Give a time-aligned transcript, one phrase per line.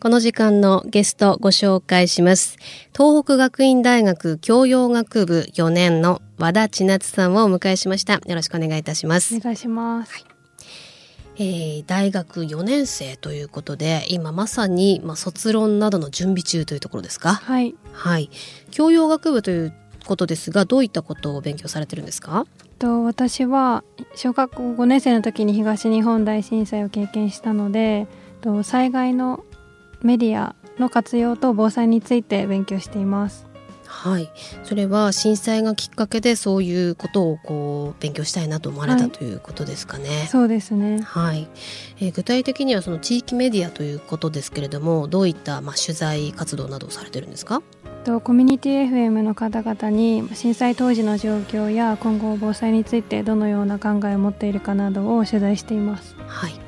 [0.00, 2.58] この時間のゲストご紹介します。
[2.96, 8.14] 東北学院大学教養学部4年の和田千夏さんをお迎えしました。
[8.14, 9.36] よろしくお願いいたします。
[9.36, 10.24] お願いします、はい。
[11.38, 17.34] えー、大学4年生ということで今まさに、まあ、卒論などの準備中というところですか？
[17.34, 18.30] はい、はい、
[18.70, 19.72] 教養学部という
[20.06, 22.46] ことですがどういったことを勉強されてるんですか？
[22.78, 23.82] と私は
[24.14, 28.06] 小学校5年生の時に東日本大震災を経験したので
[28.42, 29.42] と災害の
[30.02, 33.46] メディアの活用と防災について勉強しています。
[33.86, 34.30] はい。
[34.64, 40.26] それは震災がきっかけでそういうことをこう勉強したいなと思われた、はい、ということですかね。
[40.30, 41.00] そうですね。
[41.02, 41.48] はい、
[42.00, 47.62] えー、具体的にはその地域メディアということですけれどもどういったまあ取材活動などをされてるんですか？
[48.04, 56.14] とコミュニティ FM の方々に震災当時の状況や今後防災についてどのような考えを持っているかなどを取材しています。
[56.26, 56.65] はい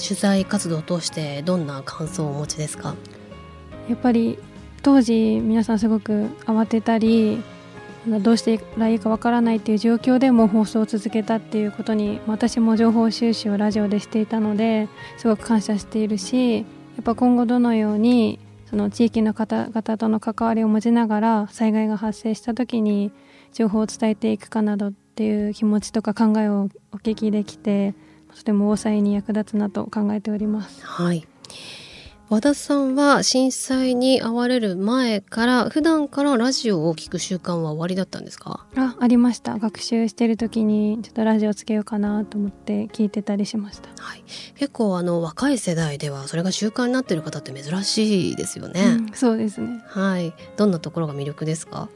[0.00, 2.94] 取材活動を通してどんな感想をお持ちですか？
[3.88, 4.38] やっぱり
[4.82, 7.42] 当時皆さんすごく慌てたり
[8.06, 16.64] どうしてらいいかわからないっていう状況でも放送を続けたっていうことに私も情報収集をラジオでしていたのですごく感謝しているしや
[17.00, 18.38] っぱ今後どのように
[18.70, 23.12] その地域の方々との関わりを持ちながら災害が発生した時に
[23.52, 27.94] 情報を伝えていくかなどっていう気持ちとか考えをお聞きできて
[28.34, 30.84] とても防災に役立つなと考えております。
[30.84, 31.26] はい。
[32.28, 38.66] 和田さんは震災に遭われる前から普段からラジオを聞く習慣は終わりだったんですか？
[38.76, 39.58] あありました。
[39.58, 44.22] 学習してる時にちょっとラジオつけようかなと思って聞いてたりしました、はい、
[44.54, 49.82] 結構あの若い世代ではそれが習慣になってる方って珍しいですよね、うん、そうですね。
[49.88, 50.32] はい。
[50.56, 51.88] どんなところが魅力ですか？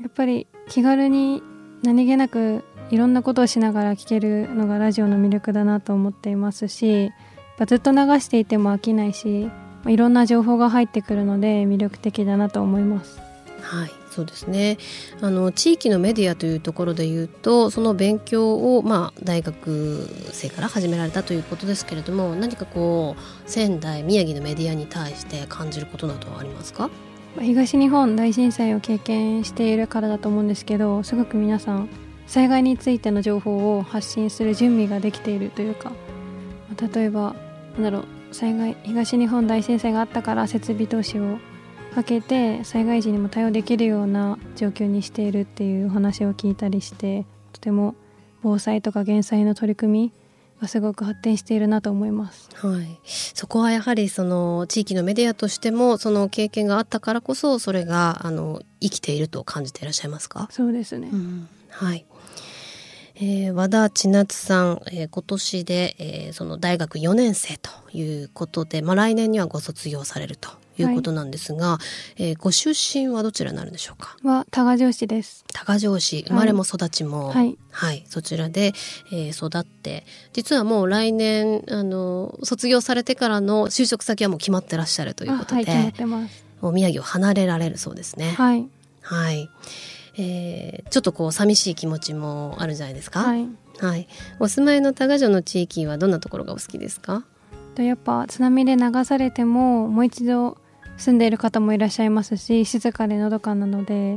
[0.00, 1.42] やっぱり気軽に
[1.82, 7.10] 何気なくいろんなことをしながら聞けるのがラジオの魅力だなと思っていますし
[7.66, 9.50] ずっと流していても飽きないし
[9.86, 13.20] いろんな情報が入ってくるので魅力的だなと思います。
[13.60, 14.78] はいそうですね
[15.20, 26.88] あの地域のメディアというところでいうとその勉強を、まあ、大学生から始められたということですけれども何かこう仙台宮城のメディアに対して感じることなどはありますか？
[27.38, 31.88] 東日本大震災を経験しているからだと思うんですけどすごく皆さん
[32.26, 35.92] 災害についての情報を発信する準備ができているというか
[36.92, 37.34] 例えば
[37.74, 41.38] なんだろう災害東日本大震災があったから設備投資を
[41.94, 47.94] かけて災害時にも対応できるような状況にしているっていうお話を聞いたりしてとても
[48.42, 50.12] 防災とか減災の取り組み
[50.60, 52.48] がすごく発展しているなと思います。
[52.54, 60.48] はい、そこはやはりその地域のメディアとしてもその経験があったからこそそれがあの生きていると感じていらっしゃいますか？
[60.50, 61.08] そうですね。
[61.12, 62.06] うん、はい。
[63.18, 71.78] えー、和田千夏さん、えー、今年で、えー、その大学4年生ということで、まあ、来年にはご卒業されるということなんですが、は
[72.18, 74.16] い、えー、ご出身はどちらになるんでしょうか？
[74.22, 75.44] は多賀城市です。
[75.52, 76.24] 多賀城市。
[76.28, 78.72] 生まれも育ちも、はい、はい、そちらで、
[79.12, 80.04] えー、育って。
[80.32, 85.94] 実はもう来年あの卒業されてからの就職先はもう決まってらっしゃるということで、はい、
[86.60, 88.32] もう宮城を離れられるそうですね。
[88.32, 88.68] はい、
[89.00, 89.48] はい
[90.18, 93.20] えー、ちょっとこう寂しい気持ちもあるじゃないですか。
[93.20, 93.46] はい。
[93.78, 94.08] はい。
[94.40, 97.24] お住まいの多賀城の地域はどんなところがお好きですか？
[97.74, 100.56] とやっぱ津波で流されてももう一度
[100.96, 104.16] 住んでいる方もいらっしゃいますし静かでのどかなので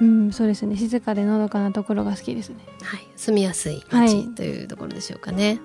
[0.00, 2.56] うんそうですね静かでのどかなところが好きですね。
[2.82, 3.00] はい。
[3.16, 5.58] 住みやすい街というところでしょうかね。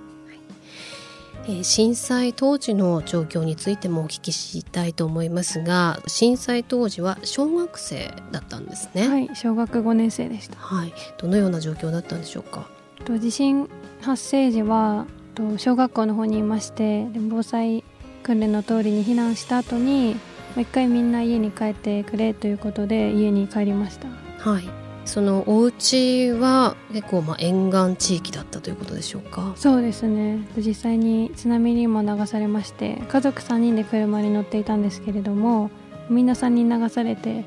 [1.47, 9.07] はいえー、震災当時の状況についてもお聞きしたいと思いますが震災当時は小学生だったんですね。
[9.07, 10.57] はい小学5年生でした。
[10.57, 10.93] はい。
[11.17, 12.67] どのような状況だったんでしょうか？
[13.05, 13.69] と地震
[14.01, 15.05] 発生時は
[15.35, 17.83] と小学校の方にいましてで防災
[18.23, 20.19] 訓練の通りに避難した後にも
[20.57, 24.07] う一回みんな家に帰ってくれということで家に帰りました。
[24.39, 29.53] はいそのお家は結構まあ沿岸地域だったということでしょうか？
[29.55, 30.47] そうですね。
[30.57, 35.71] 実際に津波にも流されまして家族3人で車に乗っていたんですけれども
[36.09, 37.45] みんな3人流されて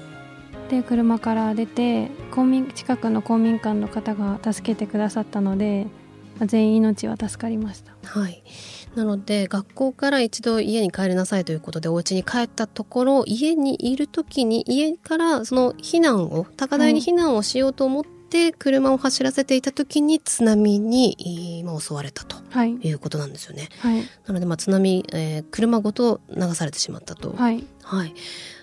[0.71, 5.87] で車から出て公民近くの公民館の方が助けてくださったので
[6.47, 7.93] 全員命は助かりました。
[8.05, 8.43] はい。
[8.95, 23.69] なので学校から一度家に帰りなさいということでお家に帰ったところ家にいる時に家からその避難を高台に避難をしようと思って車を走らせていた時に津波に、まあ、襲われたということなんですよね。
[23.79, 27.33] はい、なのでまあ津波、えー、車ごと流されてしまったと。
[27.33, 28.15] はい、はい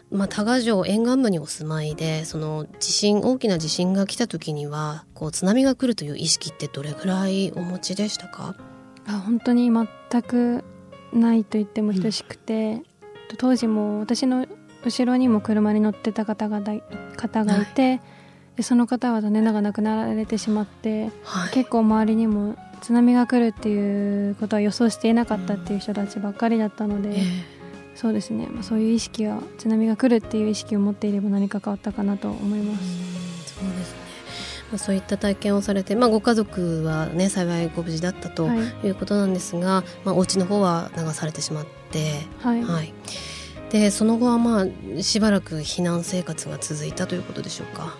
[0.09, 8.55] まあ、多賀城沿岸部にお住まいでその地震大きな地震が来た時にはこう津波が来るという意識ってどれぐらいお持ちでしたか？
[9.05, 9.87] あ本当に全
[10.21, 10.63] く
[11.11, 12.83] ないと言っても等しくて、うん、
[13.37, 14.47] 当時も私の
[14.85, 16.61] 後ろにも車に乗ってた方が
[17.17, 18.01] 方がいて、はい、
[18.55, 27.56] でその方は残念ながら亡くなられてしまって、はい、結構周りにも津波が来るっていうことは予想していなかったっていう人たちばっかりだったので、うん
[27.97, 32.83] そうですね、まあ、そういう意識は津波が来るっていう意識を持っていれば何か変わったかなと思います。
[32.83, 33.97] うそうですね。
[34.69, 38.47] まあ、そういった体験をされて、まあ、ご家族は、ね、幸いご無事だったと
[38.83, 38.89] い。
[38.89, 42.93] うことなんですが、はいまあ、お家の方は流されてしまって、はい、はい、
[43.71, 44.65] でその後は、ま
[44.97, 47.97] あ、しばらく避難生活が続いたということでしょうか？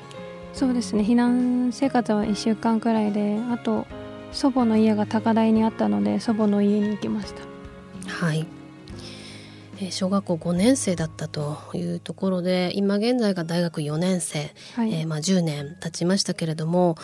[0.54, 1.04] そうですね。
[1.04, 3.88] 避難生活は1週間くらいであと
[4.32, 7.42] 祖母の家が高台にあったので祖母の家に行きました。
[8.08, 8.46] はい
[9.92, 16.96] 小学校5年生だったというところで今現在が大学4年生、はい、えー、まあ、10年経ちましたけれども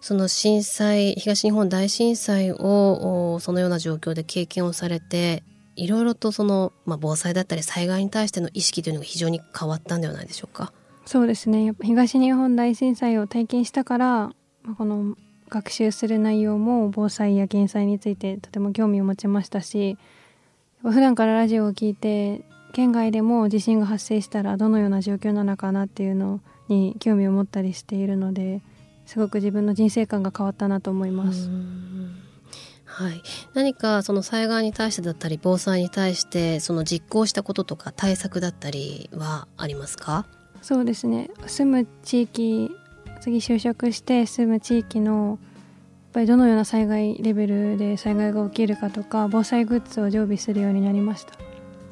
[0.00, 5.42] その震災東日本大震災をそのような状況で経験をされて
[5.76, 10.72] いろいろとその、まあ、防災だったり災害に対しての意識というのが非常に変わったんではないでしょうか？
[11.06, 14.06] そうですねやっぱ東日本大震災を体験したから、
[14.62, 15.16] まあ、この
[15.48, 19.98] 学習する内容も防災や減災についてとても興味を持ちましたし
[20.82, 22.42] 普段からラジオを聞いて
[22.72, 28.62] 県外でも地震が発生したらどのような状況なのかなっていうのに興味を持ったりしているので
[29.06, 31.50] すごく自分の人生観が変わったなと思います。
[32.84, 33.22] はい、
[33.54, 40.26] 何かその災害に対してだったり防災に対してその実行したこととか対策だったりはありますか？
[40.60, 41.30] そうですね。
[41.46, 42.70] 住む地域
[43.20, 45.38] 次就職して住む地域の
[46.12, 51.32] ぱりどのような災害レベルで災害が起きるかとか防災グッズを常備するようになりました、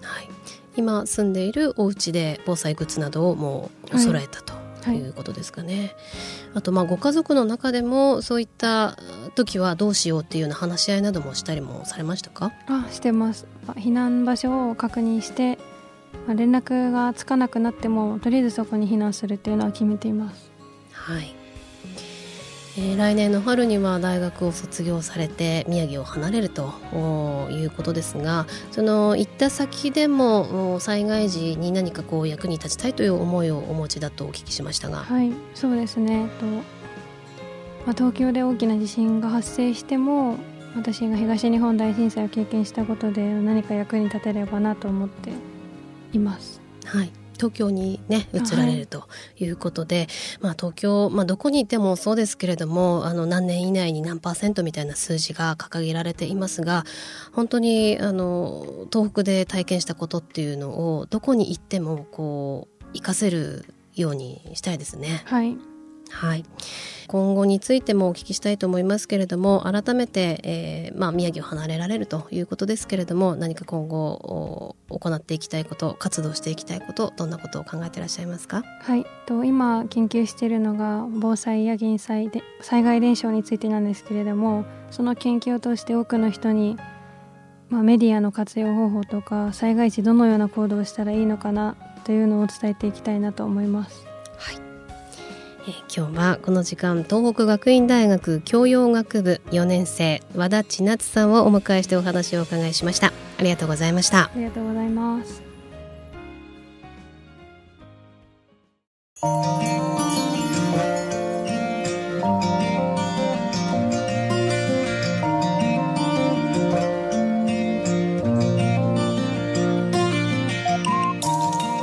[0.03, 0.29] はい、
[0.77, 4.53] 今住んでいるお家で防災グッズなどをもう揃えたと。
[4.55, 4.59] はい、
[4.99, 5.09] い。
[5.09, 5.95] うことですかね、
[6.55, 8.97] あとまあご家族の中でもそういった
[9.35, 12.53] 時はどうしようっていうような話し合いなどもしたりもされましたか？
[12.69, 13.47] あしてます。
[13.75, 15.59] 避難場所を確認して
[16.29, 20.51] 連絡がつかなくなってもとりあえずそこに避難するっていうのは決めています。
[20.93, 21.35] はい
[22.79, 26.73] えー、来年の春には大学を卒業されて宮城を離れると
[27.51, 34.99] いうことですがその行った先でも災害時に何かこう役に立ちたいという思いをお持ちだとお聞きしましたが。
[34.99, 36.29] はいそうですね。
[36.39, 36.63] と、ま
[37.89, 40.37] あ、東京で大きな地震が発生しても
[40.77, 45.33] 私が東日本大震災を経験したことで何か役に立てればなと思って
[46.13, 46.61] います。
[46.85, 49.09] はい東京にね移られると
[49.39, 50.07] いうことで、はい、
[50.41, 56.85] まあ、東京、まあ、どこにいてもそうですけれどもあの何年以内に何パーセントみたいな数字が掲げられていますが
[57.33, 63.65] 本当にあの東北で体験したことっていうのをどこに行ってもこう活かせる
[63.95, 65.23] ようにしたいですね。
[65.25, 65.57] はい
[66.11, 66.45] はい、
[67.07, 78.63] 今後についてもお聞きしたいと思いますけれども改めて、えーまあ、宮城を離れられるということですけれども何か今後行っていきたいこと活動していきたいことどんなことを考えていらっしゃいますか？
[78.83, 79.07] はい。
[79.27, 86.77] と今研究しているのが防災や減災で災害伝承についてなんですけれどもその研究を通して多くの人に
[87.71, 94.08] まあ、メディアの活用方法とか災害時どのような行動をしたらいいのかなというのを伝えていきたいなと思います。
[95.69, 103.13] え今日はこの時間東北学院大学教養学部4年生和田千夏さんをお迎えしてお話をお伺いしました。
[103.39, 104.25] ありがとうございました。
[104.25, 105.43] ありがとうございます。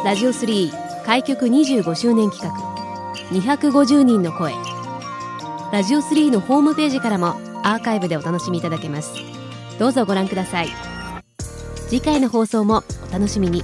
[0.03, 2.74] ラジオ3開局25周年企画。
[3.31, 4.53] 250人の声
[5.71, 7.29] ラジオ3のホームページからも
[7.63, 9.15] アーカイブでお楽しみいただけます。
[9.79, 10.67] どうぞご覧ください。
[11.89, 13.63] 次回の放送もお楽しみに。